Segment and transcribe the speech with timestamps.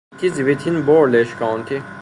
[0.13, 1.83] It is within Burleigh County.